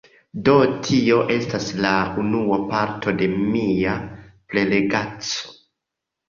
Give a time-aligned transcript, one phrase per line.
[0.45, 0.53] Do
[0.85, 1.91] tio estas la
[2.21, 3.93] unua parto de mia
[4.55, 5.55] prelegaĉo